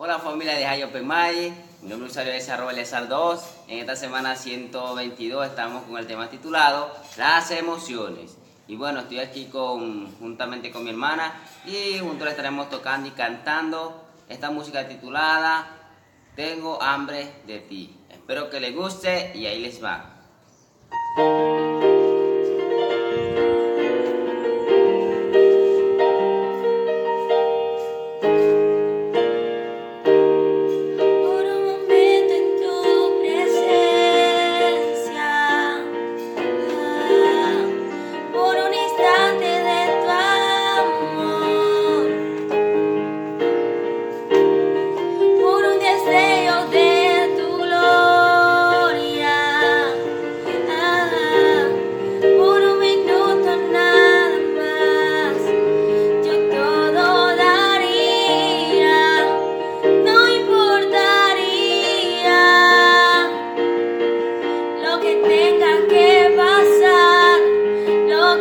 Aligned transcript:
Hola 0.00 0.20
familia 0.20 0.54
de 0.54 0.64
Hayo 0.64 0.92
Pemay, 0.92 1.52
mi 1.82 1.88
nombre 1.88 2.06
es 2.06 2.12
usuario 2.12 2.32
es 2.32 2.48
arroba 2.48 2.72
2 2.72 3.54
En 3.66 3.78
esta 3.80 3.96
semana 3.96 4.36
122 4.36 5.44
estamos 5.44 5.82
con 5.82 5.98
el 5.98 6.06
tema 6.06 6.30
titulado 6.30 6.88
Las 7.16 7.50
emociones. 7.50 8.38
Y 8.68 8.76
bueno, 8.76 9.00
estoy 9.00 9.18
aquí 9.18 9.46
con, 9.46 10.16
juntamente 10.20 10.70
con 10.70 10.84
mi 10.84 10.90
hermana 10.90 11.34
y 11.66 11.98
juntos 11.98 12.28
estaremos 12.28 12.70
tocando 12.70 13.08
y 13.08 13.10
cantando 13.10 14.04
esta 14.28 14.52
música 14.52 14.86
titulada 14.86 15.66
Tengo 16.36 16.80
hambre 16.80 17.32
de 17.48 17.58
ti. 17.58 17.96
Espero 18.08 18.50
que 18.50 18.60
les 18.60 18.76
guste 18.76 19.32
y 19.34 19.46
ahí 19.46 19.58
les 19.60 19.82
va. 19.82 20.14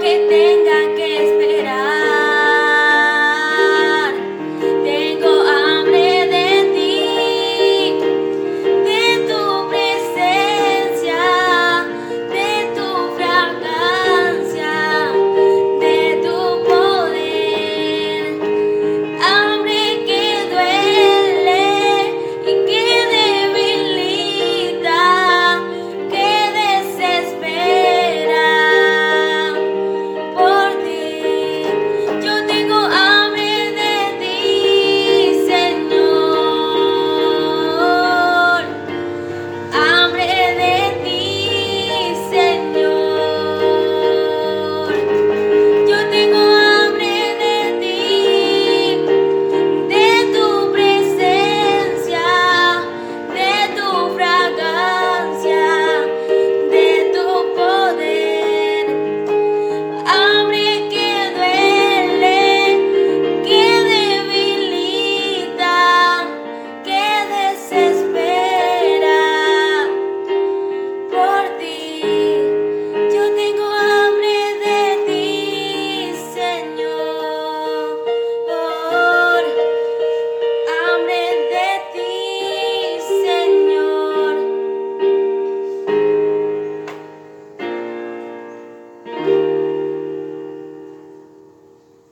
que 0.07 0.25
tenga 0.29 0.76